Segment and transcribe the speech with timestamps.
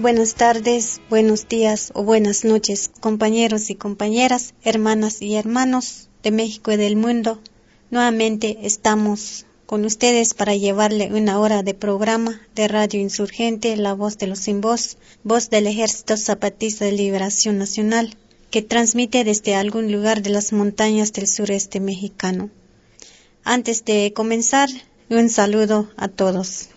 [0.00, 6.70] Buenas tardes, buenos días o buenas noches, compañeros y compañeras, hermanas y hermanos de México
[6.70, 7.40] y del mundo.
[7.90, 14.18] Nuevamente estamos con ustedes para llevarle una hora de programa de Radio Insurgente, La Voz
[14.18, 18.16] de los Sin Voz, voz del Ejército Zapatista de Liberación Nacional,
[18.50, 22.50] que transmite desde algún lugar de las montañas del sureste mexicano.
[23.44, 24.68] Antes de comenzar,
[25.08, 26.68] un saludo a todos.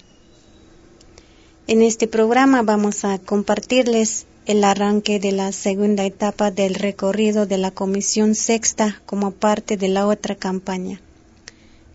[1.70, 7.59] En este programa vamos a compartirles el arranque de la segunda etapa del recorrido de
[7.59, 11.00] la Comisión Sexta como parte de la otra campaña.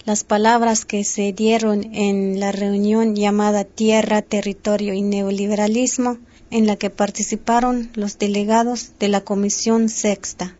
[0.05, 6.19] Las palabras que se dieron en la reunión llamada Tierra, Territorio y Neoliberalismo,
[6.53, 10.57] en la que participaron los delegados de la Comisión Sexta.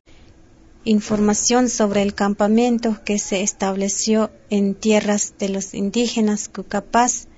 [0.83, 7.29] Información sobre el campamento que se estableció en tierras de los indígenas Cucapás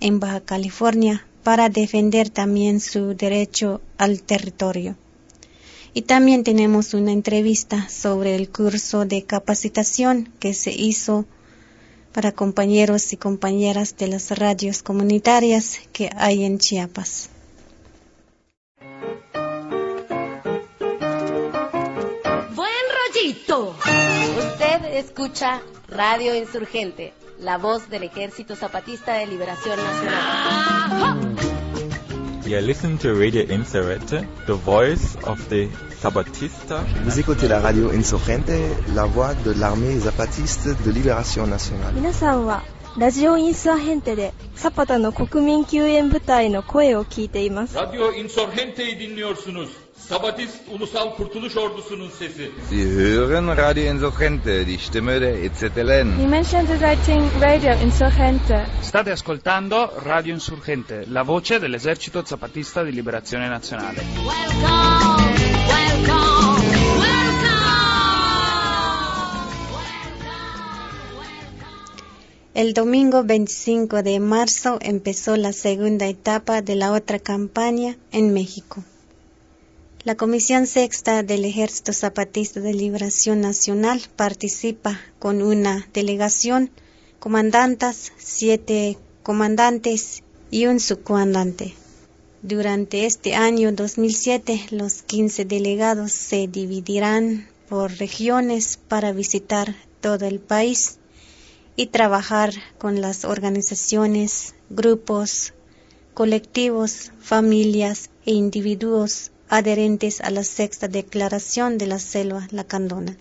[0.00, 4.96] en Baja California para defender también su derecho al territorio.
[5.92, 11.24] Y también tenemos una entrevista sobre el curso de capacitación que se hizo
[12.12, 17.30] para compañeros y compañeras de las radios comunitarias que hay en Chiapas.
[22.54, 23.76] Buen rollito.
[24.38, 31.36] Usted escucha Radio Insurgente la voz del Ejército Zapatista de Liberación Nacional.
[32.46, 35.68] You listen to Radio Insurgente, the voice of the
[36.02, 36.84] Zapatista.
[37.04, 38.52] Vous écoutez la radio Insurgente,
[38.94, 41.94] la voix de l'armée zapatiste de libération nationale.
[41.94, 42.62] 皆さんは
[42.98, 47.78] ラジオインサーヘンテでサパタの国民救援部隊の声を聞いています。
[47.78, 49.68] Radyo Insurgente'yi dinliyorsunuz.
[50.10, 52.50] Sabatist Ulusal Kurtuluş Ordusu'nun sesi.
[52.68, 56.32] Sie hören Radio Insurgente, die Stimme der EZLN.
[57.40, 58.66] Radio Insurgente.
[58.82, 64.02] State ascoltando Radio Insurgente, la voce dell'esercito zapatista di liberazione nazionale.
[64.16, 65.36] Welcome,
[65.68, 66.40] welcome,
[72.52, 78.82] El domingo 25 de marzo empezó la segunda etapa de la otra campaña en México.
[80.02, 86.70] La Comisión Sexta del Ejército Zapatista de Liberación Nacional participa con una delegación,
[87.18, 91.74] comandantas, siete comandantes y un subcomandante.
[92.40, 100.40] Durante este año 2007, los 15 delegados se dividirán por regiones para visitar todo el
[100.40, 100.96] país
[101.76, 105.52] y trabajar con las organizaciones, grupos,
[106.14, 113.18] colectivos, familias e individuos adherentes a la sexta declaración de la selva lacandona.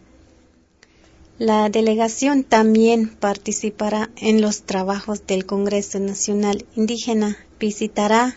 [1.39, 8.35] La delegación también participará en los trabajos del Congreso Nacional Indígena, visitará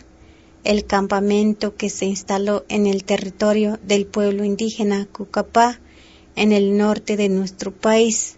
[0.63, 5.79] el campamento que se instaló en el territorio del pueblo indígena Cucapá,
[6.35, 8.37] en el norte de nuestro país,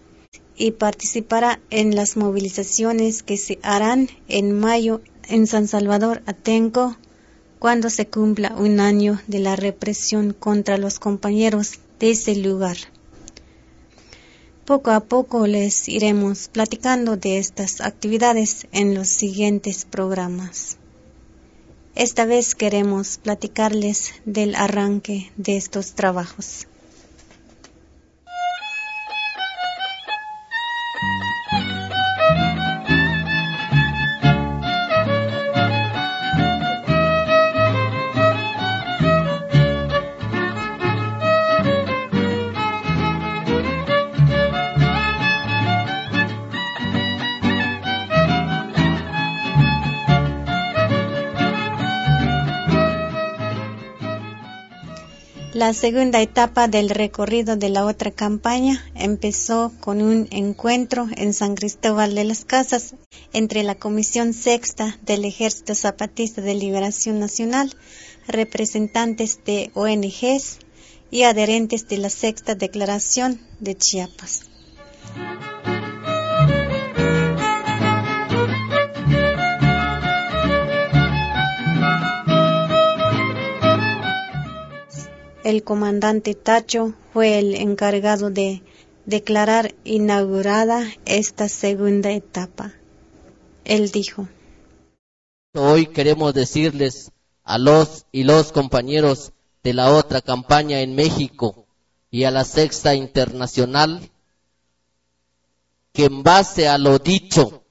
[0.57, 6.97] y participará en las movilizaciones que se harán en mayo en San Salvador Atenco,
[7.65, 12.77] cuando se cumpla un año de la represión contra los compañeros de ese lugar.
[14.65, 20.77] Poco a poco les iremos platicando de estas actividades en los siguientes programas.
[21.95, 26.67] Esta vez queremos platicarles del arranque de estos trabajos.
[55.55, 61.55] La segunda etapa del recorrido de la otra campaña empezó con un encuentro en San
[61.55, 62.93] Cristóbal de las Casas
[63.31, 67.73] entre la Comisión Sexta del Ejército Zapatista de Liberación Nacional,
[68.27, 70.59] representantes de ONGs
[71.09, 74.49] y adherentes de la Sexta Declaración de Chiapas.
[85.45, 88.63] El comandante Tacho fue el encargado de
[89.05, 92.73] declarar inaugurada esta segunda etapa.
[93.63, 94.27] Él dijo,
[95.53, 97.11] Hoy queremos decirles
[97.43, 99.33] a los y los compañeros
[99.63, 101.67] de la otra campaña en México
[102.09, 104.09] y a la sexta internacional
[105.93, 107.63] que en base a lo dicho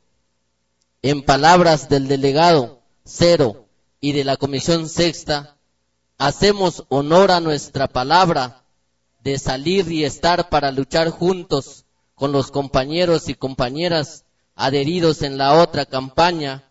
[1.03, 3.67] en palabras del delegado Cero
[4.01, 5.57] y de la Comisión Sexta,
[6.19, 8.63] hacemos honor a nuestra palabra
[9.23, 11.85] de salir y estar para luchar juntos
[12.15, 14.25] con los compañeros y compañeras
[14.55, 16.65] adheridos en la otra campaña,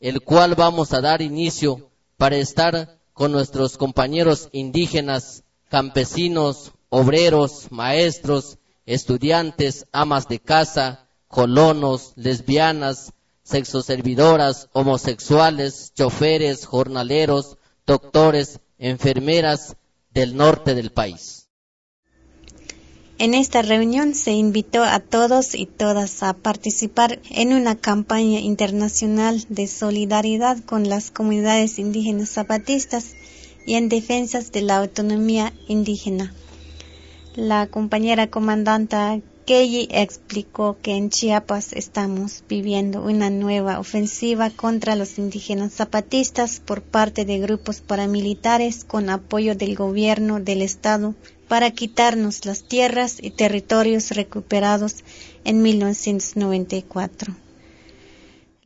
[0.00, 8.58] el cual vamos a dar inicio para estar con nuestros compañeros indígenas, campesinos, obreros, maestros,
[8.86, 13.12] estudiantes, amas de casa, colonos, lesbianas,
[13.42, 17.56] sexoservidoras, homosexuales, choferes, jornaleros,
[17.86, 19.76] doctores, enfermeras
[20.12, 21.48] del norte del país.
[23.18, 29.44] En esta reunión se invitó a todos y todas a participar en una campaña internacional
[29.50, 33.12] de solidaridad con las comunidades indígenas zapatistas
[33.66, 36.32] y en defensa de la autonomía indígena.
[37.36, 45.18] La compañera comandante Kelly explicó que en Chiapas estamos viviendo una nueva ofensiva contra los
[45.18, 51.16] indígenas zapatistas por parte de grupos paramilitares con apoyo del gobierno del estado
[51.48, 55.02] para quitarnos las tierras y territorios recuperados
[55.42, 57.34] en 1994.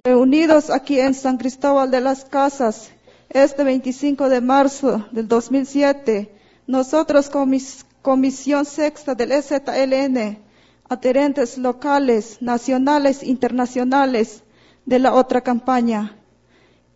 [0.04, 2.90] Reunidos aquí en San Cristóbal de las Casas,
[3.30, 6.30] este 25 de marzo del 2007,
[6.66, 7.30] nosotros,
[8.02, 10.44] Comisión Sexta del EZLN,
[10.94, 14.44] adherentes locales, nacionales, internacionales
[14.86, 16.16] de la otra campaña,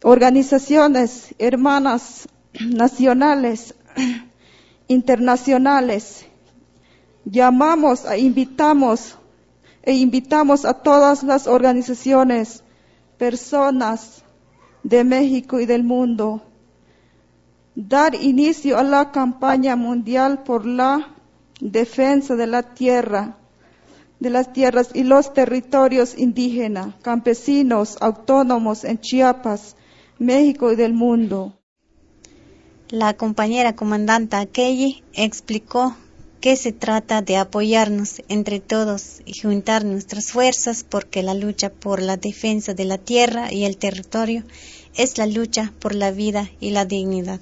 [0.03, 2.29] organizaciones hermanas
[2.61, 3.75] nacionales,
[4.89, 6.25] internacionales.
[7.25, 9.17] Llamamos e invitamos
[9.83, 12.63] e invitamos a todas las organizaciones,
[13.17, 14.23] personas
[14.83, 16.43] de México y del mundo,
[17.75, 21.15] dar inicio a la campaña mundial por la
[21.61, 23.39] defensa de la tierra
[24.21, 29.77] de las tierras y los territorios indígenas, campesinos, autónomos en Chiapas,
[30.19, 31.59] México y del mundo.
[32.89, 35.95] La compañera comandante Kelly explicó
[36.41, 42.01] que se trata de apoyarnos entre todos y juntar nuestras fuerzas porque la lucha por
[42.01, 44.45] la defensa de la tierra y el territorio
[44.97, 47.41] es la lucha por la vida y la dignidad.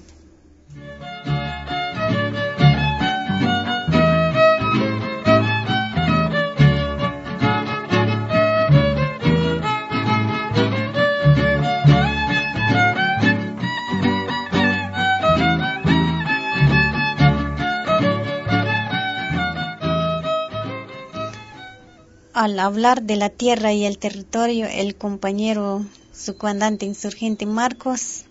[22.47, 28.23] Al hablar de la tierra y el territorio, el compañero su comandante insurgente Marcos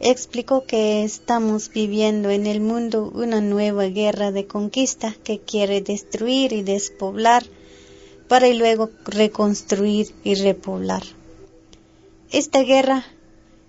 [0.00, 6.54] explicó que estamos viviendo en el mundo una nueva guerra de conquista que quiere destruir
[6.54, 7.44] y despoblar
[8.28, 11.02] para luego reconstruir y repoblar.
[12.30, 13.04] Esta guerra,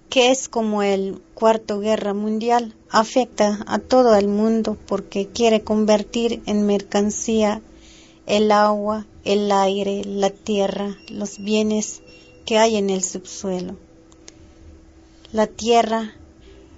[0.09, 6.41] que es como el cuarto guerra mundial, afecta a todo el mundo porque quiere convertir
[6.45, 7.61] en mercancía
[8.25, 12.01] el agua, el aire, la tierra, los bienes
[12.45, 13.75] que hay en el subsuelo.
[15.33, 16.13] La tierra,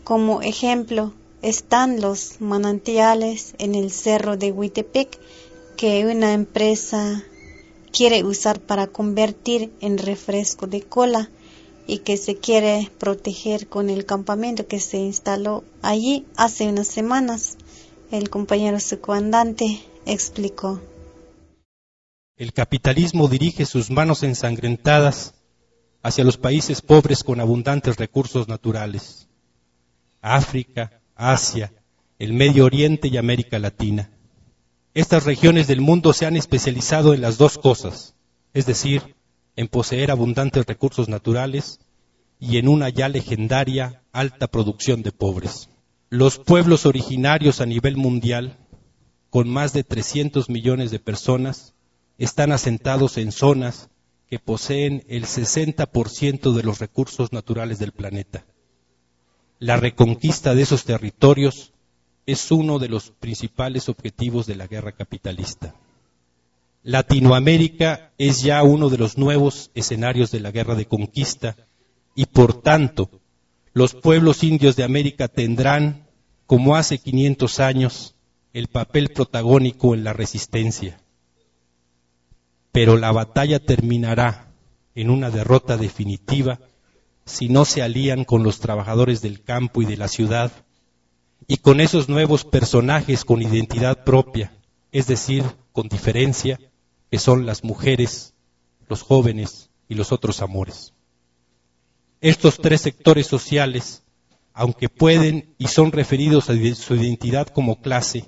[0.03, 5.19] como ejemplo, están los manantiales en el cerro de Huitepec
[5.75, 7.23] que una empresa
[7.91, 11.29] quiere usar para convertir en refresco de cola
[11.85, 17.57] y que se quiere proteger con el campamento que se instaló allí hace unas semanas.
[18.09, 20.79] El compañero subcomandante explicó.
[22.37, 25.33] El capitalismo dirige sus manos ensangrentadas
[26.03, 29.27] hacia los países pobres con abundantes recursos naturales.
[30.21, 31.73] África, Asia,
[32.19, 34.11] el Medio Oriente y América Latina.
[34.93, 38.15] Estas regiones del mundo se han especializado en las dos cosas,
[38.53, 39.15] es decir,
[39.55, 41.79] en poseer abundantes recursos naturales
[42.39, 45.69] y en una ya legendaria alta producción de pobres.
[46.11, 48.59] Los pueblos originarios a nivel mundial,
[49.31, 51.73] con más de 300 millones de personas,
[52.17, 53.89] están asentados en zonas
[54.29, 58.45] que poseen el 60% de los recursos naturales del planeta.
[59.59, 61.73] La reconquista de esos territorios
[62.25, 65.75] es uno de los principales objetivos de la guerra capitalista.
[66.83, 71.55] Latinoamérica es ya uno de los nuevos escenarios de la guerra de conquista
[72.15, 73.09] y por tanto
[73.73, 76.07] los pueblos indios de América tendrán
[76.45, 78.15] como hace 500 años,
[78.53, 80.99] el papel protagónico en la resistencia.
[82.77, 84.53] Pero la batalla terminará
[84.93, 86.59] en una derrota definitiva
[87.25, 90.51] si no se alían con los trabajadores del campo y de la ciudad
[91.47, 94.55] y con esos nuevos personajes con identidad propia,
[94.91, 96.59] es decir, con diferencia,
[97.09, 98.35] que son las mujeres,
[98.87, 100.93] los jóvenes y los otros amores.
[102.21, 104.03] Estos tres sectores sociales,
[104.53, 108.25] aunque pueden y son referidos a su identidad como clase,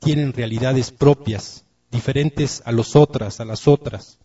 [0.00, 4.18] tienen realidades propias, diferentes a las otras, a las otras,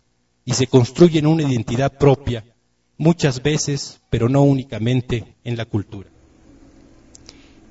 [0.44, 2.44] y se construyen una identidad propia,
[2.96, 6.08] muchas veces, pero no únicamente, en la cultura.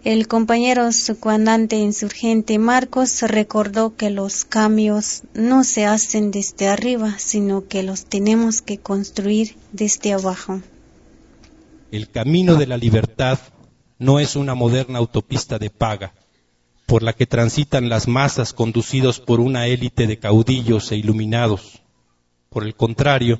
[0.04, 0.88] El compañero
[1.20, 8.06] comandante insurgente Marcos recordó que los cambios no se hacen desde arriba, sino que los
[8.06, 10.62] tenemos que construir desde abajo.
[11.92, 13.39] El camino de la libertad
[13.98, 16.13] no es una moderna autopista de paga,
[16.88, 21.84] por la que transitan las masas conducidos por una élite de caudillos e iluminados.
[22.50, 23.39] Por el contrario,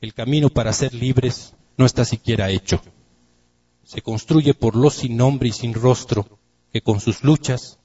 [0.00, 2.82] el camino para ser libres no está siquiera hecho
[3.84, 6.38] se construye por los sin nombre y sin rostro,
[6.72, 7.78] que con sus luchas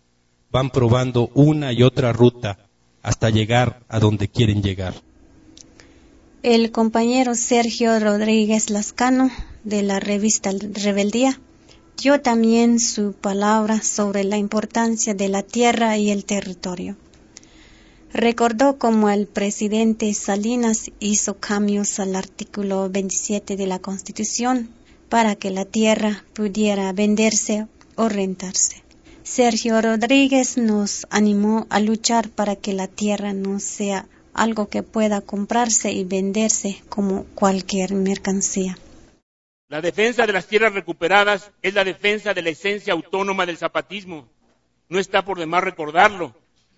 [0.51, 2.69] van probando una y otra ruta
[3.01, 4.93] hasta llegar a donde quieren llegar.
[6.43, 9.31] El compañero Sergio Rodríguez Lascano
[9.63, 11.41] de la revista Rebeldía
[11.97, 16.95] dio también su palabra sobre la importancia de la tierra y el territorio.
[18.13, 24.69] Recordó cómo el presidente Salinas hizo cambios al artículo 27 de la Constitución
[25.09, 28.83] para que la tierra pudiera venderse o rentarse.
[29.23, 35.21] Sergio Rodríguez nos animó a luchar para que la tierra no sea algo que pueda
[35.21, 38.77] comprarse y venderse como cualquier mercancía.
[39.69, 44.29] La defensa de las tierras recuperadas es la defensa de la esencia autónoma del zapatismo.
[44.87, 46.33] No está por demás recordarlo,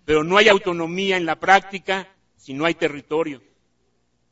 [0.05, 3.43] pero no hay autonomía en la práctica si no hay territorio.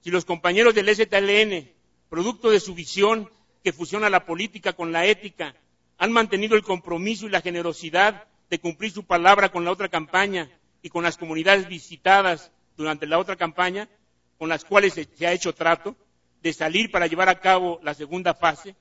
[0.02, 1.70] Si los compañeros del STLN,
[2.10, 3.30] producto de su visión,
[3.64, 5.54] que fusiona la política con la ética,
[6.00, 10.50] han mantenido el compromiso y la generosidad de cumplir su palabra con la otra campaña
[10.82, 13.90] y con las comunidades visitadas durante la otra campaña,
[14.38, 15.96] con las cuales se, ha hecho trato,
[16.41, 18.75] de salir para llevar a cabo la segunda fase,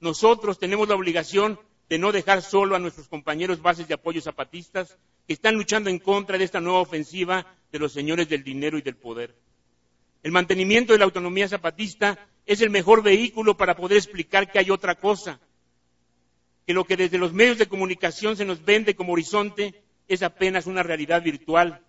[0.00, 1.58] nosotros tenemos la obligación
[1.88, 4.96] de no dejar solo a nuestros compañeros bases de apoyo zapatistas
[5.26, 8.82] que están luchando en contra de esta nueva ofensiva de los señores del dinero y
[8.82, 9.34] del poder.
[10.22, 14.70] El mantenimiento de la autonomía zapatista es el mejor vehículo para poder explicar que hay
[14.70, 15.40] otra cosa,
[16.66, 20.66] que lo que desde los medios de comunicación se nos vende como horizonte es apenas
[20.66, 21.82] una realidad virtual,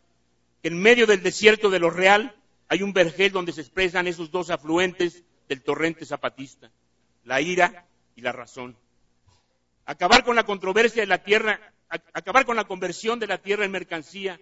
[0.62, 2.36] que en medio del desierto de lo real
[2.67, 6.72] hay un vergel donde se expresan esos dos afluentes del torrente zapatista,
[7.24, 8.75] la ira y la razón.
[9.86, 13.72] Acabar con la controversia de la tierra, acabar con la conversión de la tierra en
[13.72, 14.39] mercancía,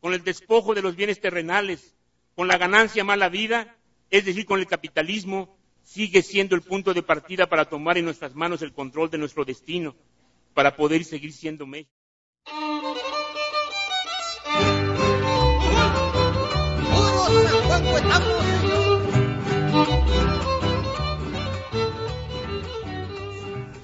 [0.00, 1.94] con el despojo de los bienes terrenales,
[2.34, 3.76] con la ganancia mala vida,
[4.10, 8.34] es decir, con el capitalismo, sigue siendo el punto de partida para tomar en nuestras
[8.34, 9.94] manos el control de nuestro destino,
[10.54, 11.92] para poder seguir siendo México.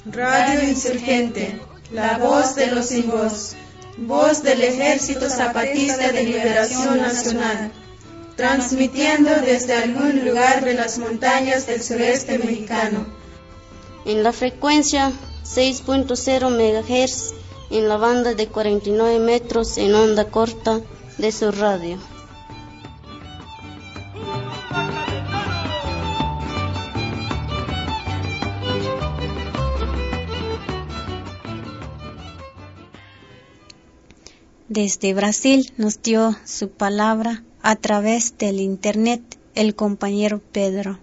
[0.06, 1.60] Radio Insurgente,
[1.92, 3.54] la voz de los sin voz,
[3.98, 7.72] voz del Ejército Zapatista de Liberación Nacional
[8.36, 13.06] transmitiendo desde algún lugar de las montañas del sureste mexicano.
[14.04, 15.12] En la frecuencia
[15.44, 17.34] 6.0 MHz,
[17.70, 20.80] en la banda de 49 metros en onda corta
[21.18, 21.98] de su radio.
[34.74, 39.22] Desde Brasil nos dio su palabra a través del Internet
[39.54, 40.98] el compañero Pedro,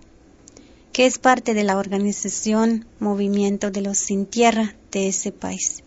[0.91, 5.85] que es parte de la organización Movimiento de los Sin Tierra de ese país.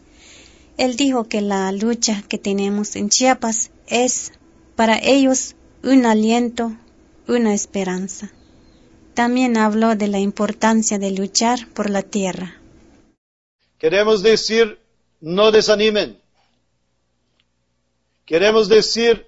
[0.79, 4.33] Él dijo que la lucha que tenemos en Chiapas es
[4.77, 6.75] para ellos un aliento,
[7.29, 8.33] una esperanza.
[9.13, 12.55] También habló de la importancia de luchar por la tierra.
[13.77, 14.79] Queremos decir,
[15.21, 16.24] no desanimen.
[18.25, 19.27] Queremos decir,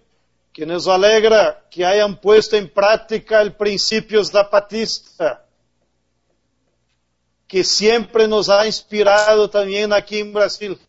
[0.56, 5.44] que nos alegra que hayan puesto en práctica el principio zapatista,
[7.46, 10.80] que siempre nos ha inspirado también aquí en Brasil,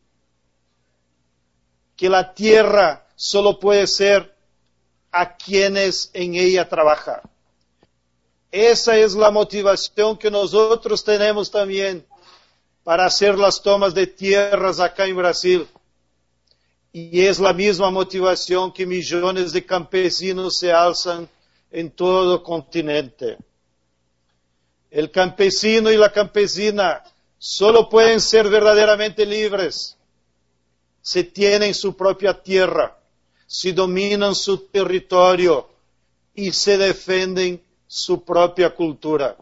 [1.97, 4.33] que la tierra solo puede ser
[5.11, 7.19] a quienes en ella trabajan.
[8.49, 12.07] Esa es la motivación que nosotros tenemos también
[12.85, 15.67] para hacer las tomas de tierras acá en Brasil.
[16.99, 21.29] Y es la misma motivación que millones de campesinos se alzan
[21.69, 23.37] en todo el continente.
[24.89, 27.03] El campesino y la campesina
[27.37, 29.95] solo pueden ser verdaderamente libres
[30.99, 32.97] si tienen su propia tierra,
[33.45, 35.69] si dominan su territorio
[36.33, 39.37] y se defienden su propia cultura.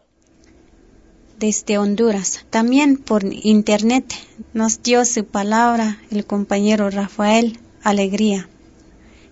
[1.38, 4.06] Desde Honduras, también por internet,
[4.54, 8.48] nos dio su palabra el compañero Rafael Alegría,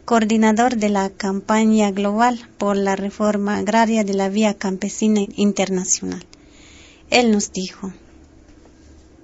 [0.04, 6.22] coordinador de la campaña global por la reforma agraria de la Vía Campesina Internacional.
[7.08, 7.90] Él nos dijo,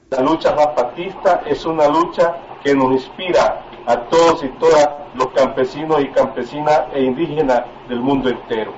[0.08, 2.34] La lucha zapatista es una lucha
[2.64, 7.60] que nos inspira a todos y todas los campesinos y campesinas e indígenas
[7.90, 8.72] del mundo entero.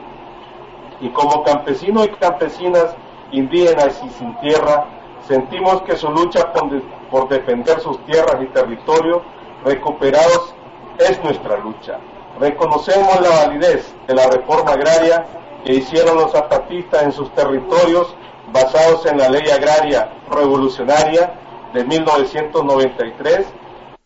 [1.00, 2.96] Y como campesinos y campesinas
[3.32, 4.86] indígenas y sin tierra,
[5.26, 9.22] sentimos que su lucha por, por defender sus tierras y territorios
[9.64, 10.54] recuperados
[10.98, 11.98] es nuestra lucha.
[12.38, 15.26] Reconocemos la validez de la reforma agraria
[15.64, 18.14] que hicieron los zapatistas en sus territorios
[18.52, 21.34] basados en la ley agraria revolucionaria
[21.72, 23.46] de 1993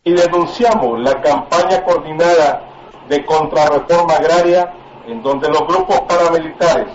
[0.03, 2.63] y denunciamos la campaña coordinada
[3.09, 4.73] de contrarreforma agraria
[5.07, 6.87] en donde los grupos paramilitares,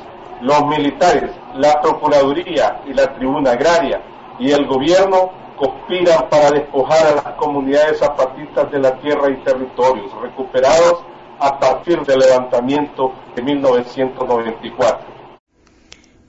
[0.42, 4.02] los militares, la Procuraduría y la Tribuna Agraria
[4.38, 10.10] y el gobierno conspiran para despojar a las comunidades zapatistas de la tierra y territorios
[10.20, 11.04] recuperados
[11.38, 15.12] a partir del levantamiento de 1994.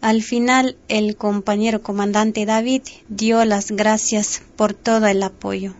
[0.01, 5.73] Al final, el compañero comandante David dio las gracias por todo el apoyo.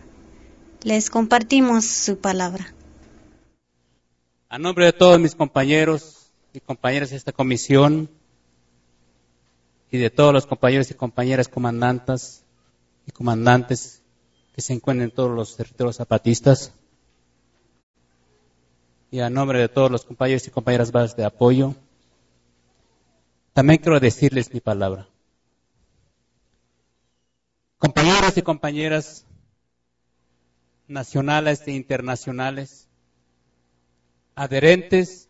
[0.82, 2.74] Les compartimos su palabra.
[4.48, 8.08] A nombre de todos mis compañeros y compañeras de esta comisión
[9.94, 12.44] y de todos los compañeros y compañeras comandantas
[13.06, 14.02] y comandantes
[14.52, 16.74] que se encuentran en todos los territorios zapatistas,
[19.12, 21.76] y a nombre de todos los compañeros y compañeras bases de apoyo,
[23.52, 25.06] también quiero decirles mi palabra.
[27.78, 29.24] Compañeros y compañeras
[30.88, 32.88] nacionales e internacionales,
[34.34, 35.28] adherentes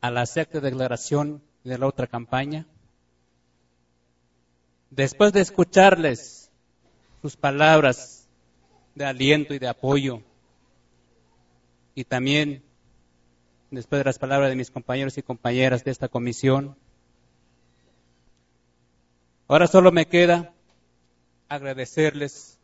[0.00, 2.66] a la sexta declaración de la otra campaña,
[4.90, 6.50] después de escucharles
[7.22, 8.26] sus palabras
[8.94, 10.22] de aliento y de apoyo,
[11.94, 12.62] y también
[13.70, 16.76] después de las palabras de mis compañeros y compañeras de esta comisión,
[19.48, 20.52] ahora solo me queda
[21.48, 22.58] agradecerles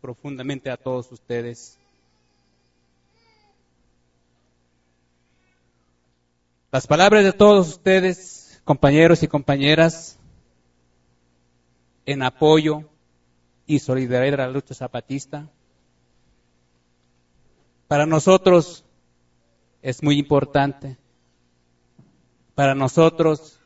[0.00, 1.78] profundamente a todos ustedes.
[6.70, 10.18] Las palabras de todos ustedes, compañeros y compañeras,
[12.06, 12.88] en apoyo
[13.66, 15.50] y solidaridad a la lucha zapatista,
[17.88, 18.84] para nosotros
[19.82, 20.96] es muy importante.
[22.54, 23.60] Para nosotros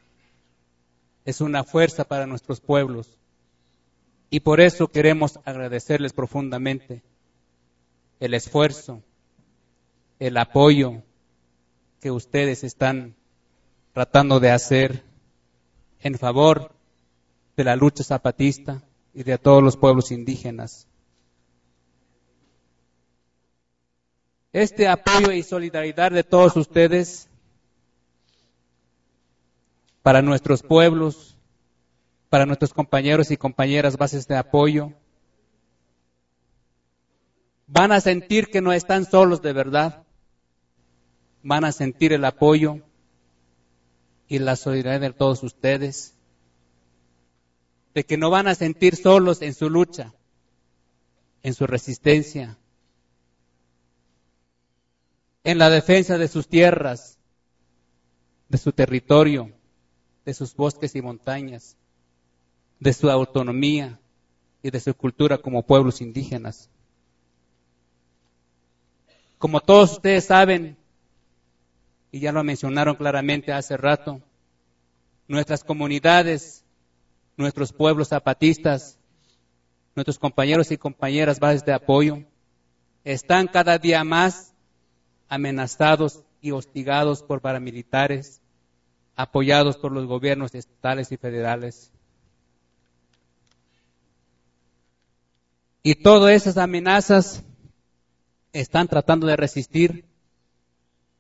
[1.25, 3.19] es una fuerza para nuestros pueblos.
[4.29, 7.03] Y por eso queremos agradecerles profundamente
[8.21, 9.03] el esfuerzo,
[10.19, 11.03] el apoyo
[12.01, 13.17] que ustedes están
[13.93, 15.05] tratando de hacer
[16.01, 16.75] en favor
[17.61, 20.87] de la lucha zapatista y de todos los pueblos indígenas.
[24.51, 27.29] Este apoyo y solidaridad de todos ustedes
[30.01, 31.37] para nuestros pueblos,
[32.31, 34.95] para nuestros compañeros y compañeras bases de apoyo,
[37.67, 40.03] van a sentir que no están solos de verdad,
[41.43, 42.79] van a sentir el apoyo
[44.29, 46.17] y la solidaridad de todos ustedes,
[47.95, 50.15] de que no van a sentir solos en su lucha,
[51.43, 52.59] en su resistencia,
[55.45, 57.19] en la defensa de sus tierras,
[58.49, 59.53] de su territorio,
[60.25, 61.77] de sus bosques y montañas,
[62.79, 63.99] de su autonomía
[64.63, 66.69] y de su cultura como pueblos indígenas.
[69.39, 70.77] Como todos ustedes saben,
[72.13, 74.21] y ya lo mencionaron claramente hace rato,
[75.29, 76.65] nuestras comunidades,
[77.41, 78.99] nuestros pueblos zapatistas,
[79.95, 82.25] nuestros compañeros y compañeras bases de apoyo,
[83.05, 84.55] están cada día más
[85.29, 88.41] amenazados y hostigados por paramilitares,
[89.17, 91.93] apoyados por los gobiernos estatales y federales.
[95.83, 97.43] Y todas esas amenazas
[98.53, 100.05] están tratando de resistir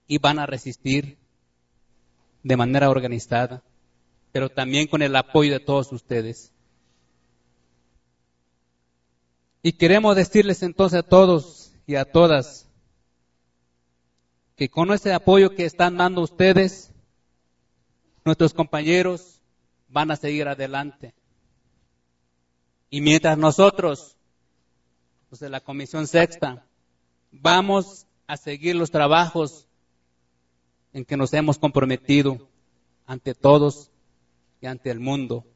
[0.06, 1.18] y van a resistir
[2.42, 3.62] de manera organizada,
[4.32, 6.52] pero también con el apoyo de todos ustedes.
[9.62, 12.66] Y queremos decirles entonces a todos y a todas
[14.56, 16.92] que con ese apoyo que están dando ustedes,
[18.26, 19.40] nuestros compañeros
[19.88, 21.14] van a seguir adelante.
[22.90, 24.16] Y mientras nosotros,
[25.30, 26.66] los de la Comisión Sexta,
[27.30, 29.66] vamos a seguir los trabajos
[30.92, 32.48] en que nos hemos comprometido
[33.06, 33.90] ante todos
[34.60, 35.46] y ante el mundo,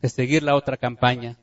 [0.00, 1.38] de seguir la otra campaña.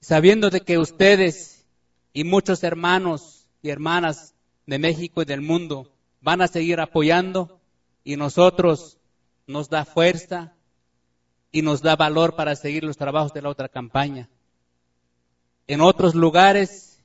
[0.00, 1.66] Sabiendo de que ustedes
[2.12, 4.34] y muchos hermanos y hermanas
[4.66, 7.60] de México y del mundo van a seguir apoyando
[8.04, 8.98] y nosotros
[9.46, 10.54] nos da fuerza
[11.50, 14.28] y nos da valor para seguir los trabajos de la otra campaña.
[15.66, 17.02] En otros lugares,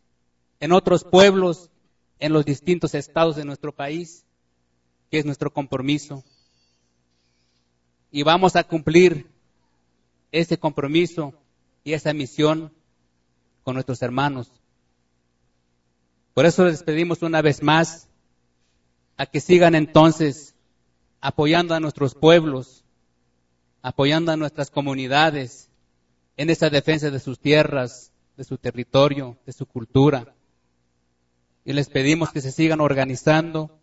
[0.59, 1.69] en otros pueblos,
[2.19, 4.22] en los distintos estados de nuestro país,
[5.13, 6.23] que es nuestro compromiso.
[8.11, 9.27] Y vamos a cumplir
[10.31, 11.35] ese compromiso
[11.83, 12.73] y esa misión
[13.61, 14.51] con nuestros hermanos.
[16.33, 18.07] Por eso les pedimos una vez más
[19.15, 20.55] a que sigan entonces
[21.21, 22.83] apoyando a nuestros pueblos,
[23.83, 25.69] apoyando a nuestras comunidades
[26.37, 30.33] en esa defensa de sus tierras, de su territorio, de su cultura.
[31.65, 33.79] Y les pedimos que se sigan organizando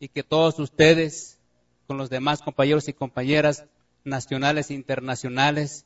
[0.00, 1.38] y que todos ustedes,
[1.86, 3.64] con los demás compañeros y compañeras
[4.04, 5.84] nacionales e internacionales,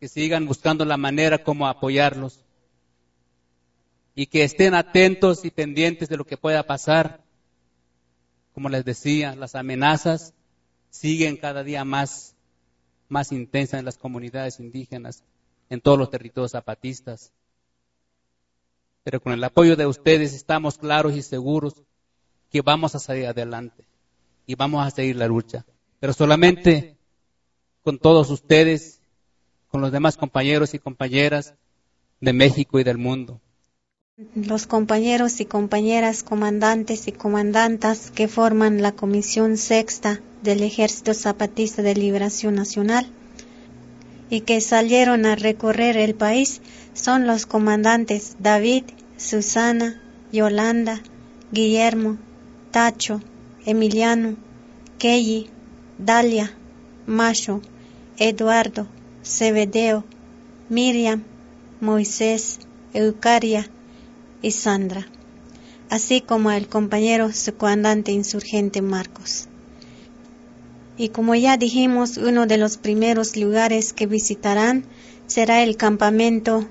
[0.00, 2.44] que sigan buscando la manera como apoyarlos
[4.14, 7.24] y que estén atentos y pendientes de lo que pueda pasar.
[8.52, 10.34] Como les decía, las amenazas
[10.90, 12.36] siguen cada día más,
[13.08, 15.24] más intensas en las comunidades indígenas,
[15.70, 17.32] en todos los territorios zapatistas.
[19.02, 21.74] Pero con el apoyo de ustedes estamos claros y seguros
[22.54, 23.84] que vamos a salir adelante
[24.46, 25.64] y vamos a seguir la lucha.
[25.98, 26.96] Pero solamente
[27.82, 29.00] con todos ustedes,
[29.66, 31.54] con los demás compañeros y compañeras
[32.20, 33.40] de México y del mundo
[34.36, 41.82] los compañeros y compañeras comandantes y comandantas que forman la Comisión Sexta del Ejército Zapatista
[41.82, 43.08] de Liberación Nacional
[44.30, 46.60] y que salieron a recorrer el país
[46.92, 48.84] son los comandantes David,
[49.16, 51.02] Susana, Yolanda,
[51.50, 52.18] Guillermo,
[52.74, 53.20] Tacho,
[53.64, 54.34] Emiliano,
[54.98, 55.48] Kelly,
[55.96, 56.50] Dalia,
[57.06, 57.62] Macho,
[58.18, 58.88] Eduardo,
[59.22, 60.02] Cebedeo,
[60.68, 61.22] Miriam,
[61.80, 62.58] Moisés,
[62.92, 63.70] Eucaria,
[64.42, 65.06] y Sandra,
[65.88, 69.46] así como el compañero secundante insurgente Marcos.
[70.96, 74.84] Y como ya dijimos, uno de los primeros lugares que visitarán
[75.28, 76.66] será el campamento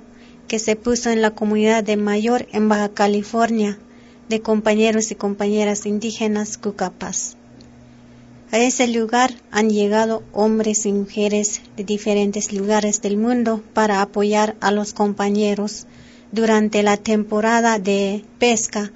[0.49, 3.79] que se puso en la comunidad de Mayor en Baja California
[4.29, 7.35] de compañeros y compañeras indígenas Cucapas.
[8.51, 14.55] A ese lugar han llegado hombres y mujeres de diferentes lugares del mundo para apoyar
[14.61, 15.87] a los compañeros
[16.31, 18.91] durante la temporada de pesca,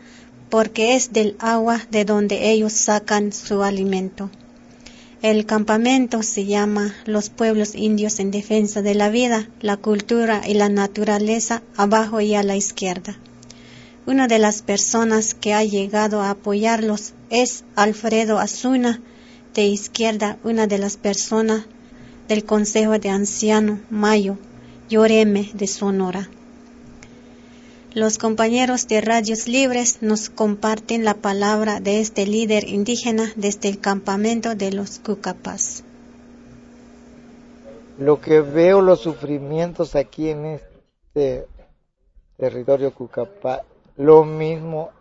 [0.50, 4.30] porque es del agua de donde ellos sacan su alimento.
[5.24, 10.54] El campamento se llama Los pueblos indios en defensa de la vida, la cultura y
[10.54, 13.18] la naturaleza abajo y a la izquierda.
[14.08, 19.02] Una de las personas que ha llegado a apoyarlos es Alfredo Azuna,
[19.54, 21.66] de izquierda, una de las personas
[22.30, 24.38] del Consejo de Anciano Mayo,
[24.88, 26.30] Lloreme de Sonora.
[27.94, 33.82] Los compañeros de Radios Libres nos comparten la palabra de este líder indígena desde el
[33.82, 35.84] campamento de los Cucapas.
[38.00, 41.46] Lo que veo los sufrimientos aquí en este
[42.38, 43.66] territorio Cucapá,
[43.98, 44.92] lo mismo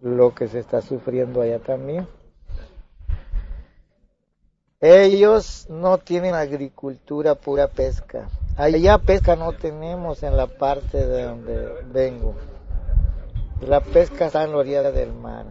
[0.00, 2.06] lo que se está sufriendo allá también.
[4.80, 8.28] Ellos no tienen agricultura pura pesca.
[8.56, 12.34] Allá pesca no tenemos en la parte de donde vengo.
[13.62, 15.46] La pesca está en la orilla del mar.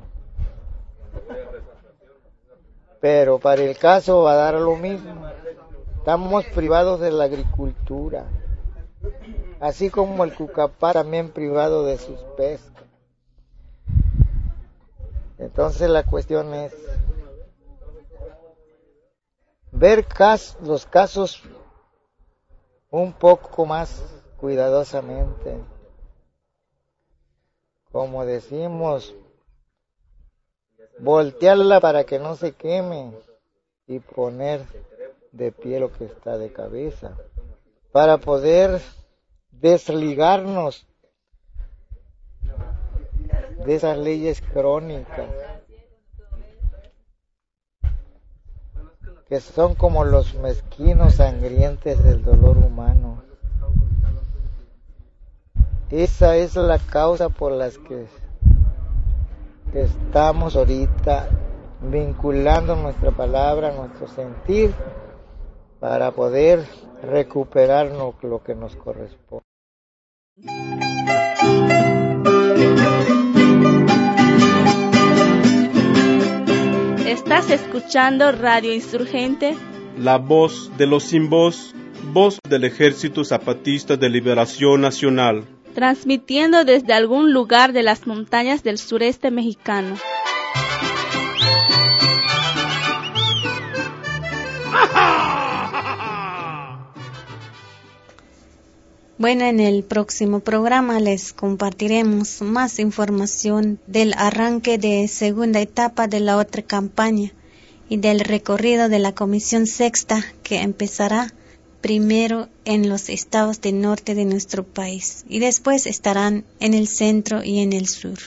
[3.02, 5.28] Pero para el caso va a dar lo mismo.
[5.98, 8.26] Estamos privados de la agricultura.
[9.60, 12.84] Así como el Cucapá también privado de sus pescas.
[15.38, 16.74] Entonces la cuestión es
[19.72, 20.06] ver
[20.62, 21.42] los casos
[22.90, 24.02] un poco más
[24.38, 25.58] cuidadosamente.
[27.92, 29.14] Como decimos,
[31.00, 33.12] voltearla para que no se queme
[33.88, 34.66] y poner
[35.32, 37.18] de pie lo que está de cabeza,
[37.92, 38.82] para poder
[39.66, 40.86] desligarnos
[43.66, 45.26] de esas leyes crónicas
[49.28, 53.24] que son como los mezquinos sangrientes del dolor humano.
[55.90, 58.06] Esa es la causa por las que
[59.74, 61.28] estamos ahorita
[61.82, 64.76] vinculando nuestra palabra, nuestro sentir,
[65.80, 66.64] para poder
[67.02, 69.45] recuperarnos lo que nos corresponde.
[77.08, 79.56] Estás escuchando Radio Insurgente,
[79.98, 81.74] La voz de los sin voz,
[82.12, 85.46] voz del Ejército Zapatista de Liberación Nacional.
[85.74, 89.96] transmitiendo desde algún lugar de las montañas del sureste mexicano.
[99.18, 106.20] Bueno, en el próximo programa les compartiremos más información del arranque de segunda etapa de
[106.20, 107.32] la otra campaña
[107.88, 111.34] y del recorrido de la Comisión Sexta que empezará
[111.80, 117.42] primero en los estados del norte de nuestro país y después estarán en el centro
[117.42, 118.20] y en el sur.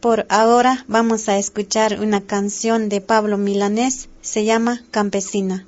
[0.00, 5.64] Por ahora vamos a escuchar una canción de Pablo Milanés, se llama Campesina.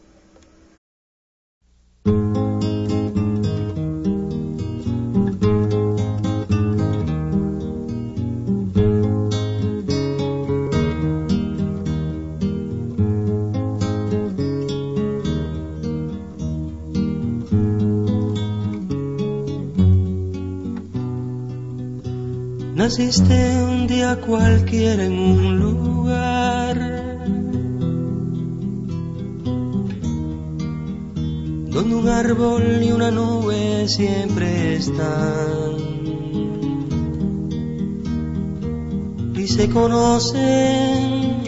[22.86, 26.76] Naciste un día cualquiera en un lugar
[31.68, 35.74] donde un árbol y una nube siempre están
[39.34, 41.42] y se conocen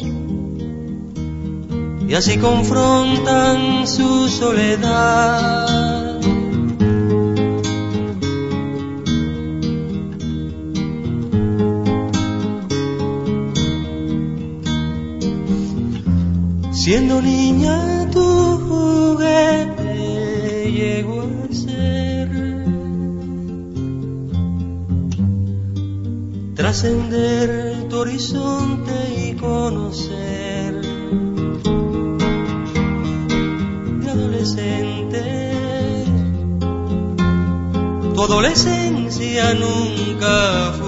[2.08, 5.87] y así confrontan su soledad.
[16.88, 18.24] Siendo niña tu
[18.66, 19.92] juguete
[20.72, 22.30] llegó a ser.
[26.54, 30.80] Trascender tu horizonte y conocer.
[34.00, 35.22] De adolescente.
[38.14, 40.87] Tu adolescencia nunca fue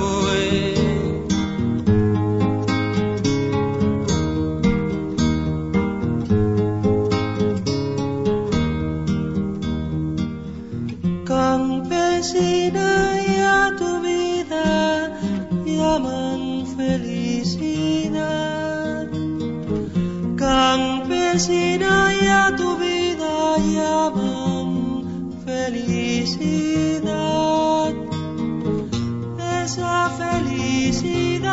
[29.63, 31.45] Esa felicidad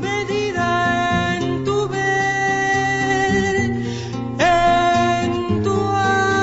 [0.00, 3.54] medida en tu ver,
[4.40, 6.36] en tu andar,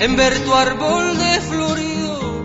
[0.00, 2.44] en ver tu árbol de florido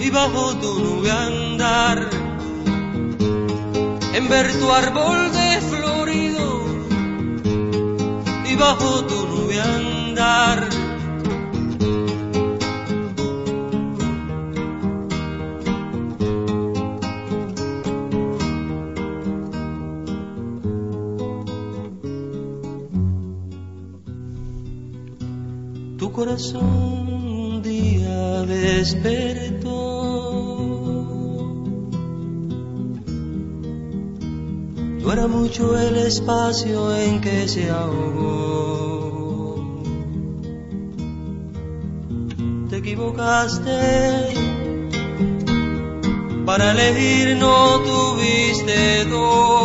[0.00, 2.01] y bajo tu nube andar,
[4.32, 6.64] ver tu árbol de florido
[8.50, 10.68] y bajo tu nube andar.
[25.98, 29.41] Tu corazón un día despertó.
[29.41, 29.41] No
[35.62, 39.02] el espacio en que se ahogó.
[42.68, 43.78] Te equivocaste.
[46.44, 49.61] Para elegir no tuviste dos.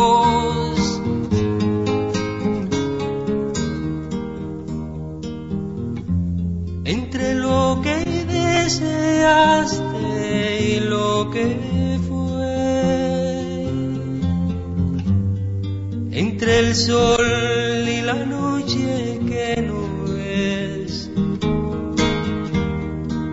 [16.68, 21.10] El sol y la noche que no es,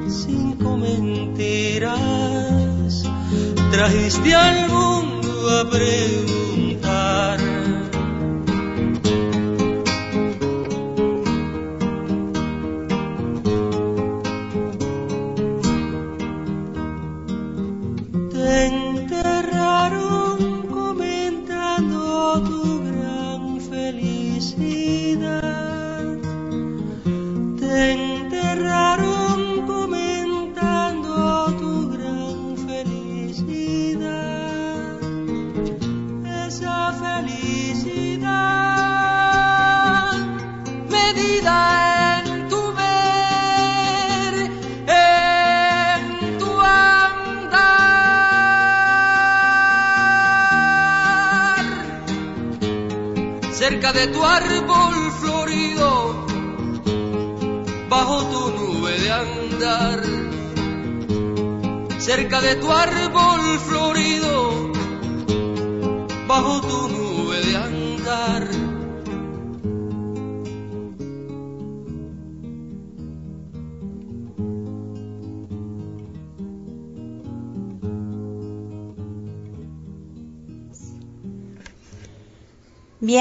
[0.08, 2.00] cinco mentiras
[3.72, 6.45] trajiste al mundo a preguntar.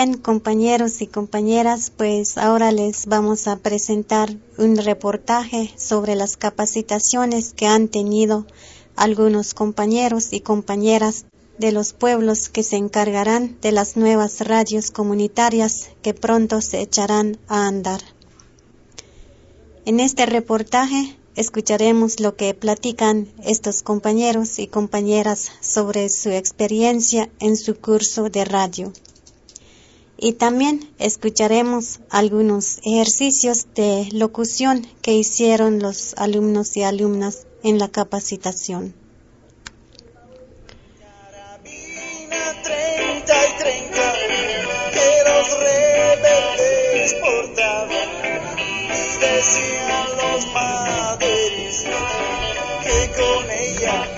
[0.04, 7.54] Bien, compañeros y compañeras, pues ahora les vamos a presentar un reportaje sobre las capacitaciones
[7.54, 8.46] que han tenido
[8.96, 11.24] algunos compañeros y compañeras
[11.56, 17.38] de los pueblos que se encargarán de las nuevas radios comunitarias que pronto se echarán
[17.48, 18.02] a andar.
[19.86, 27.56] En este reportaje escucharemos lo que platican estos compañeros y compañeras sobre su experiencia en
[27.56, 28.92] su curso de radio
[30.16, 37.88] y también escucharemos algunos ejercicios de locución que hicieron los alumnos y alumnas en la
[37.88, 38.94] capacitación.
[52.82, 54.08] Que con ella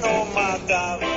[0.00, 1.13] no mataban.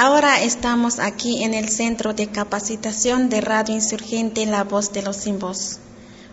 [0.00, 5.16] Ahora estamos aquí en el Centro de Capacitación de Radio Insurgente La Voz de los
[5.16, 5.80] Sin Voz.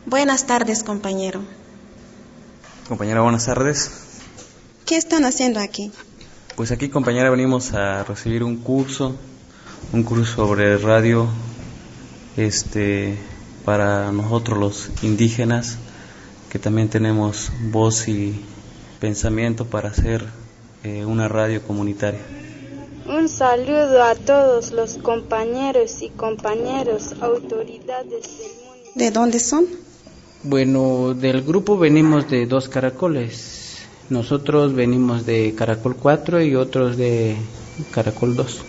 [0.06, 1.42] Buenas tardes, compañero.
[2.88, 3.90] Compañera, buenas tardes.
[4.86, 5.92] ¿Qué están haciendo aquí?
[6.56, 9.16] Pues aquí, compañera, venimos a recibir un curso,
[9.94, 11.28] un curso sobre radio,
[12.38, 13.18] este,
[13.66, 15.80] para nosotros los indígenas,
[16.52, 18.46] que también tenemos voz y
[19.00, 20.24] pensamiento para hacer
[20.84, 22.45] eh, una radio comunitaria.
[23.08, 28.90] Un saludo a todos los compañeros y compañeros, autoridades del mundo.
[28.96, 29.68] ¿De dónde son?
[30.42, 33.78] Bueno, del grupo venimos de dos caracoles.
[34.10, 37.36] Nosotros venimos de Caracol 4 y otros de
[37.92, 38.62] Caracol 2.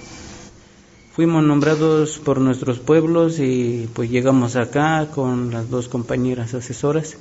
[1.15, 7.17] Fuimos nombrados por nuestros pueblos y pues llegamos acá con las dos compañeras asesoras.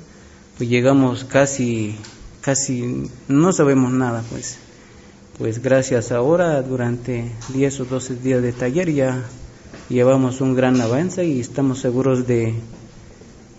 [0.58, 1.96] Pues llegamos casi,
[2.42, 4.65] casi, no sabemos nada pues.
[5.38, 9.22] Pues gracias ahora, durante 10 o 12 días de taller ya
[9.90, 12.54] llevamos un gran avance y estamos seguros de,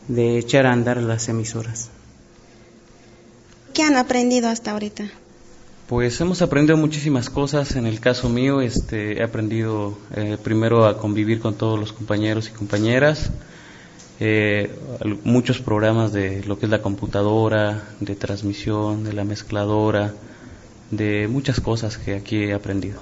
[0.08, 1.90] de echar a andar las emisoras.
[3.76, 5.08] ¿Qué han aprendido hasta ahorita?
[5.88, 7.76] Pues hemos aprendido muchísimas cosas.
[7.76, 12.50] En el caso mío, este, he aprendido eh, primero a convivir con todos los compañeros
[12.50, 13.30] y compañeras,
[14.20, 14.72] eh,
[15.24, 20.16] muchos programas de lo que es la computadora, de transmisión, de la mezcladora,
[20.92, 23.00] de muchas cosas que aquí he aprendido.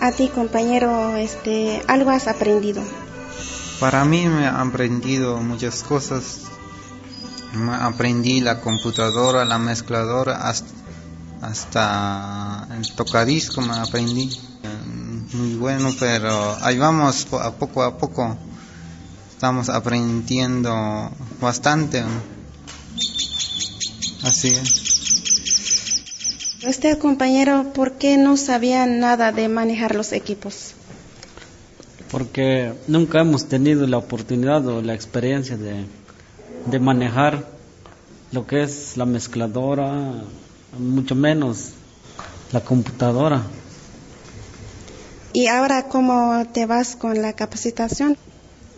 [0.00, 2.82] A ti, compañero, este, algo has aprendido.
[3.80, 6.42] Para mí me he aprendido muchas cosas.
[7.80, 10.72] Aprendí la computadora, la mezcladora, hasta,
[11.42, 14.30] hasta el tocadisco me aprendí.
[14.62, 18.36] Eh, Muy bueno, pero ahí vamos a poco a poco.
[19.30, 22.04] Estamos aprendiendo bastante.
[24.22, 24.84] Así es.
[26.66, 30.74] Usted, compañero, ¿por qué no sabía nada de manejar los equipos?
[32.14, 35.84] porque nunca hemos tenido la oportunidad o la experiencia de,
[36.66, 37.46] de manejar
[38.32, 40.24] lo que es la mezcladora,
[40.78, 41.70] mucho menos
[42.52, 43.42] la computadora.
[45.32, 48.16] ¿Y ahora cómo te vas con la capacitación?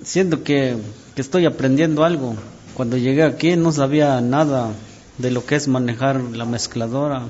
[0.03, 0.77] Siento que,
[1.15, 2.35] que estoy aprendiendo algo.
[2.75, 4.71] Cuando llegué aquí no sabía nada
[5.19, 7.23] de lo que es manejar la mezcladora,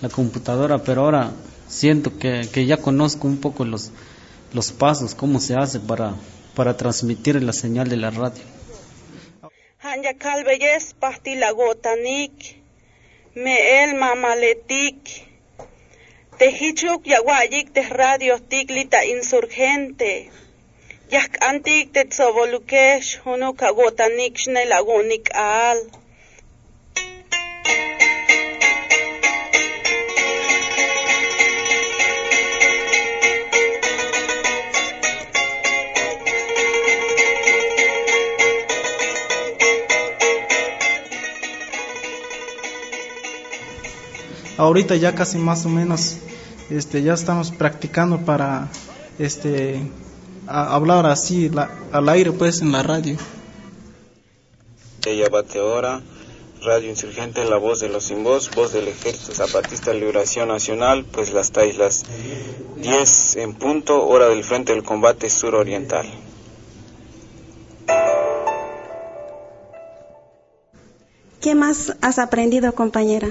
[0.00, 1.32] la computadora, pero ahora
[1.68, 3.90] siento que, que ya conozco un poco los,
[4.52, 6.14] los pasos, cómo se hace para,
[6.54, 8.42] para transmitir la señal de la radio.
[9.84, 12.36] Hanya kalbeyes pahti lagotanik,
[13.42, 15.00] me el mamaletik,
[16.38, 20.12] tehichuk yaguayik te radio tiklita insurgente,
[21.14, 25.26] yak antik te tsovolukesh hunu kagotanik shne lagonik
[25.60, 25.78] al.
[44.56, 46.18] Ahorita ya casi más o menos
[46.70, 48.68] este, ya estamos practicando para
[49.18, 49.80] este,
[50.46, 51.50] hablar así
[51.92, 53.16] al aire pues en la radio.
[55.06, 56.00] Ella bate ahora,
[56.62, 61.04] Radio Insurgente, la voz de los sin voz, voz del Ejército Zapatista de Liberación Nacional,
[61.04, 62.04] pues las las
[62.76, 66.06] 10 en punto, hora del Frente del Combate Suroriental.
[71.42, 73.28] ¿Qué más has aprendido, compañera?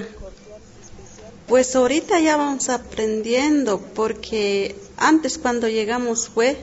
[1.48, 6.56] Pues ahorita ya vamos aprendiendo, porque antes cuando llegamos fue,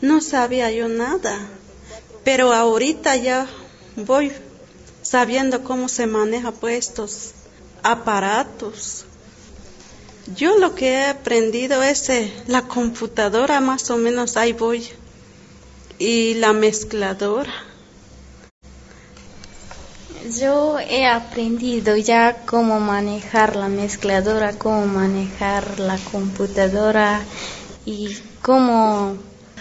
[0.00, 1.38] no sabía yo nada,
[2.24, 3.46] pero ahorita ya
[3.96, 4.32] voy
[5.02, 7.30] sabiendo cómo se maneja pues estos
[7.82, 9.04] aparatos.
[10.34, 14.88] Yo lo que he aprendido es eh, la computadora, más o menos ahí voy,
[15.98, 17.69] y la mezcladora.
[20.38, 27.20] Yo he aprendido ya cómo manejar la mezcladora, cómo manejar la computadora
[27.84, 29.16] y cómo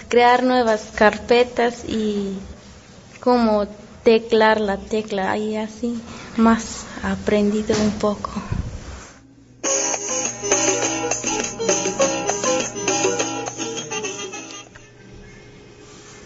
[0.10, 2.38] crear nuevas carpetas y
[3.20, 3.66] cómo
[4.04, 6.04] teclar la tecla y así
[6.38, 8.30] más aprendido un poco.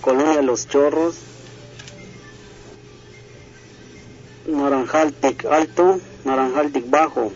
[0.01, 1.15] Colonia Los Chorros,
[4.45, 7.31] Naranjaltic Alto, Naranjaltic Bajo.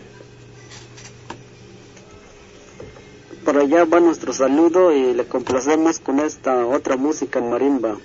[3.44, 7.96] Por allá va nuestro saludo y le complacemos con esta otra música en marimba.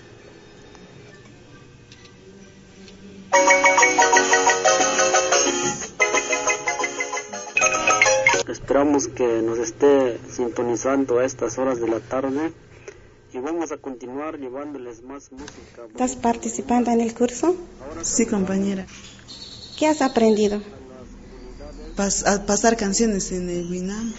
[8.47, 12.53] Esperamos que nos esté sintonizando a estas horas de la tarde
[13.33, 15.85] y vamos a continuar llevándoles más música.
[15.89, 17.55] ¿Estás participando en el curso?
[18.03, 18.85] Sí, compañera.
[19.77, 20.61] ¿Qué has aprendido?
[21.97, 24.13] a pasar canciones en el Winam.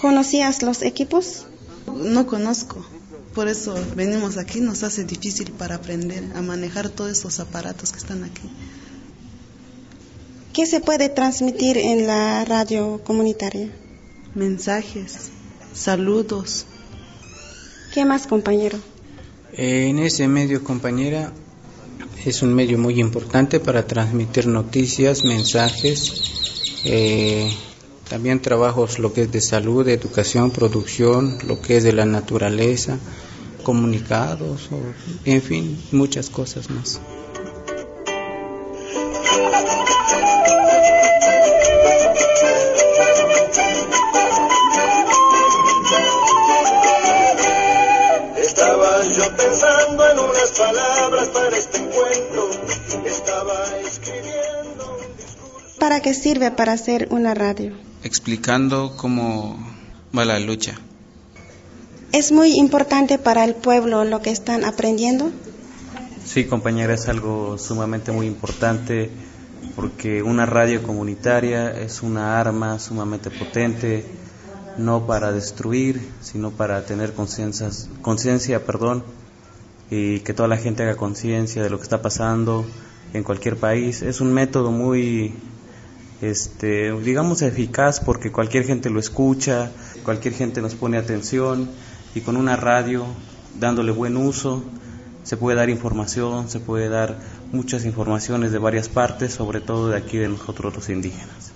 [0.00, 1.46] ¿Conocías los equipos?
[1.86, 2.84] No conozco.
[3.34, 7.98] Por eso venimos aquí, nos hace difícil para aprender a manejar todos esos aparatos que
[7.98, 8.48] están aquí.
[10.52, 13.72] ¿Qué se puede transmitir en la radio comunitaria?
[14.34, 15.30] Mensajes,
[15.72, 16.66] saludos,
[17.94, 18.76] ¿Qué más, compañero?
[19.52, 21.30] En ese medio, compañera,
[22.24, 27.48] es un medio muy importante para transmitir noticias, mensajes, eh,
[28.10, 32.98] también trabajos lo que es de salud, educación, producción, lo que es de la naturaleza,
[33.62, 34.70] comunicados,
[35.24, 37.00] en fin, muchas cosas más.
[55.94, 57.72] ¿Para qué sirve para hacer una radio?
[58.02, 59.56] Explicando cómo
[60.12, 60.74] va la lucha.
[62.10, 65.30] ¿Es muy importante para el pueblo lo que están aprendiendo?
[66.24, 69.08] Sí, compañera, es algo sumamente muy importante
[69.76, 74.04] porque una radio comunitaria es una arma sumamente potente,
[74.76, 79.04] no para destruir, sino para tener conciencia, perdón,
[79.92, 82.66] y que toda la gente haga conciencia de lo que está pasando
[83.12, 84.02] en cualquier país.
[84.02, 85.32] Es un método muy
[86.20, 89.70] este, digamos, eficaz porque cualquier gente lo escucha,
[90.04, 91.68] cualquier gente nos pone atención
[92.14, 93.06] y con una radio,
[93.58, 94.62] dándole buen uso,
[95.24, 97.18] se puede dar información, se puede dar
[97.50, 101.52] muchas informaciones de varias partes, sobre todo de aquí de nosotros los indígenas.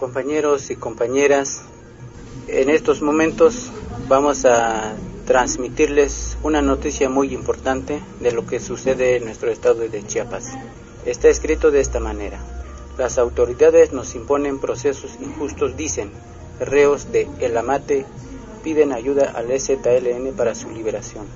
[0.00, 1.62] Compañeros y compañeras,
[2.48, 3.70] en estos momentos
[4.08, 4.94] vamos a
[5.30, 10.48] transmitirles una noticia muy importante de lo que sucede en nuestro estado de Chiapas.
[11.06, 12.40] Está escrito de esta manera.
[12.98, 16.10] Las autoridades nos imponen procesos injustos, dicen.
[16.58, 18.06] Reos de El Amate
[18.64, 21.26] piden ayuda al STLN para su liberación.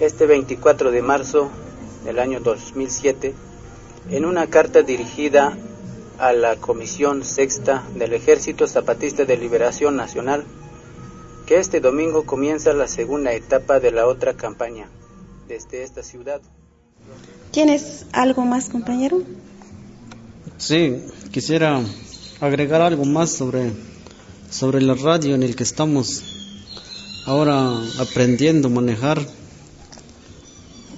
[0.00, 1.50] Este 24 de marzo
[2.06, 3.34] del año 2007,
[4.08, 5.58] en una carta dirigida
[6.18, 10.46] a la Comisión Sexta del Ejército Zapatista de Liberación Nacional,
[11.52, 14.88] que este domingo comienza la segunda etapa de la otra campaña
[15.48, 16.40] desde esta ciudad.
[17.50, 19.20] ¿Tienes algo más, compañero?
[20.56, 20.96] Sí,
[21.30, 21.82] quisiera
[22.40, 23.70] agregar algo más sobre,
[24.50, 26.22] sobre la radio en el que estamos
[27.26, 29.20] ahora aprendiendo a manejar.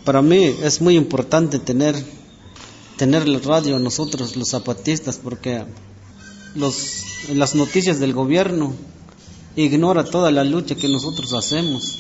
[0.05, 1.97] Para mí es muy importante tener,
[2.97, 5.65] tener la radio nosotros, los zapatistas, porque
[6.55, 7.03] los,
[7.35, 8.73] las noticias del gobierno
[9.57, 11.99] ignora toda la lucha que nosotros hacemos.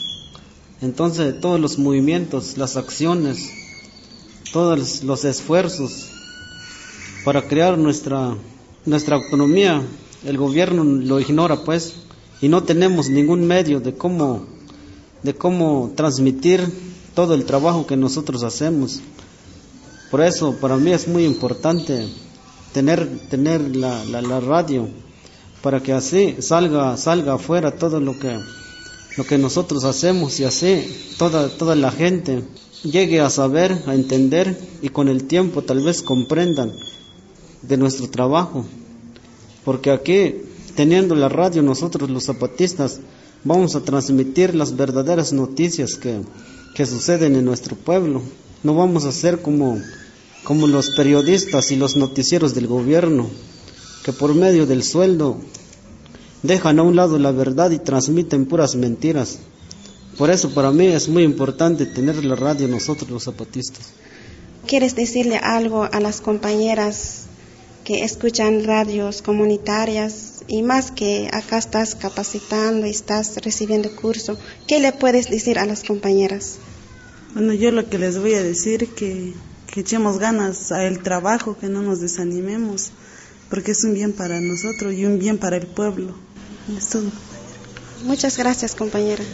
[0.80, 3.50] Entonces todos los movimientos, las acciones,
[4.52, 6.10] todos los esfuerzos
[7.24, 8.36] para crear nuestra,
[8.84, 9.82] nuestra autonomía,
[10.24, 11.94] el gobierno lo ignora pues
[12.40, 14.46] y no tenemos ningún medio de cómo,
[15.22, 16.60] de cómo transmitir
[17.14, 19.00] todo el trabajo que nosotros hacemos.
[20.10, 22.08] Por eso para mí es muy importante
[22.72, 24.88] tener, tener la, la, la radio
[25.64, 28.38] para que así salga, salga afuera todo lo que,
[29.16, 30.84] lo que nosotros hacemos y así
[31.16, 32.42] toda, toda la gente
[32.82, 36.70] llegue a saber, a entender y con el tiempo tal vez comprendan
[37.62, 38.66] de nuestro trabajo.
[39.64, 40.34] Porque aquí,
[40.76, 43.00] teniendo la radio, nosotros los zapatistas
[43.42, 46.20] vamos a transmitir las verdaderas noticias que,
[46.74, 48.20] que suceden en nuestro pueblo.
[48.62, 49.80] No vamos a ser como,
[50.44, 53.30] como los periodistas y los noticieros del gobierno,
[54.04, 55.38] que por medio del sueldo
[56.42, 59.38] dejan a un lado la verdad y transmiten puras mentiras.
[60.18, 63.94] Por eso para mí es muy importante tener la radio nosotros los zapatistas.
[64.66, 67.22] ¿Quieres decirle algo a las compañeras
[67.82, 74.38] que escuchan radios comunitarias y más que acá estás capacitando y estás recibiendo curso?
[74.68, 76.58] ¿Qué le puedes decir a las compañeras?
[77.32, 79.32] Bueno, yo lo que les voy a decir que
[79.74, 82.92] que echemos ganas al trabajo, que no nos desanimemos,
[83.50, 86.14] porque es un bien para nosotros y un bien para el pueblo.
[86.76, 87.10] Es todo.
[88.04, 89.24] Muchas gracias, compañera.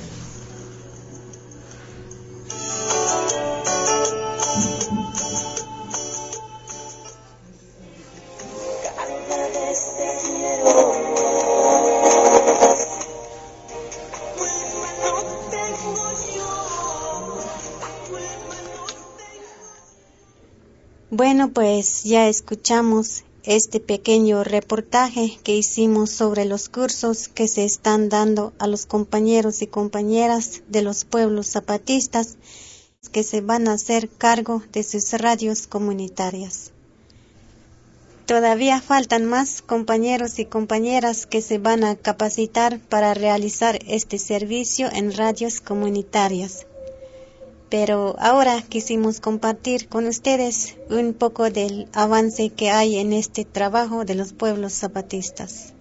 [21.13, 28.09] Bueno, pues ya escuchamos este pequeño reportaje que hicimos sobre los cursos que se están
[28.09, 32.37] dando a los compañeros y compañeras de los pueblos zapatistas
[33.13, 36.73] que se van a hacer cargo de sus radios comunitarias.
[38.27, 44.89] Todavía faltan más compañeros y compañeras que se van a capacitar para realizar este servicio
[44.93, 46.67] en radios comunitarias
[47.71, 54.05] pero ahora quisimos compartir con ustedes un poco del avance que hay en este trabajo
[54.05, 55.73] de los pueblos zapatistas.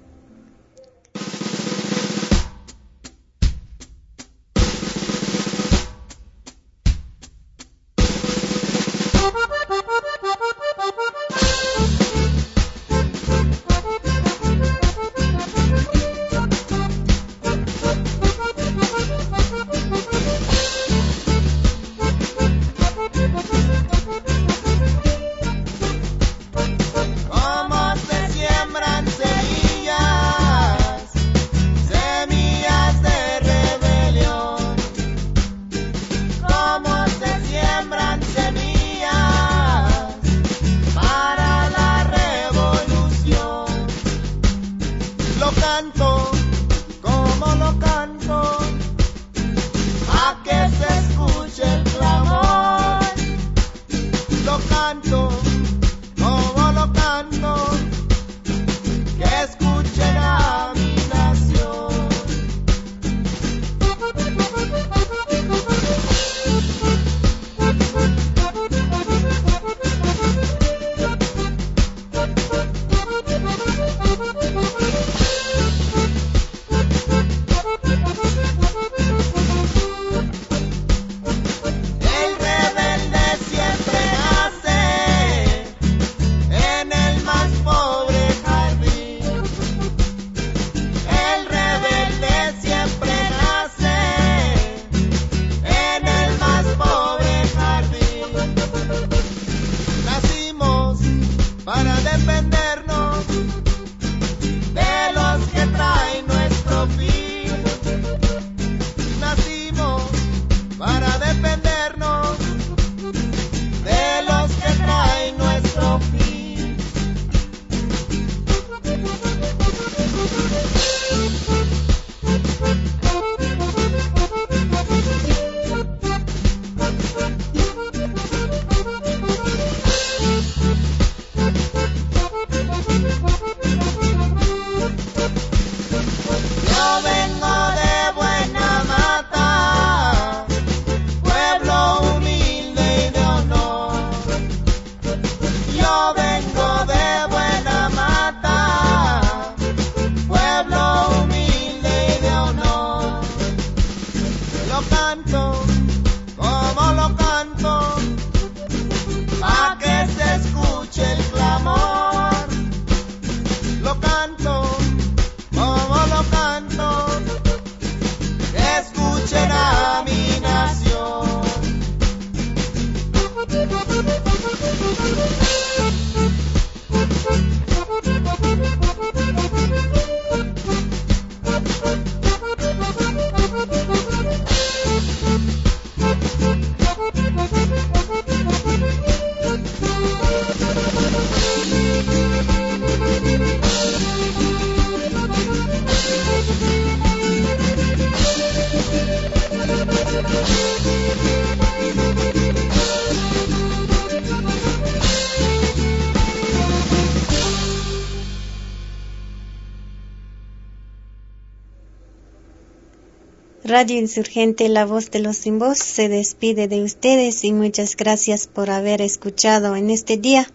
[213.69, 218.47] Radio Insurgente, la voz de los sin voz, se despide de ustedes y muchas gracias
[218.47, 220.51] por haber escuchado en este día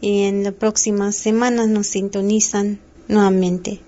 [0.00, 2.78] y en la próxima semana nos sintonizan
[3.08, 3.80] nuevamente.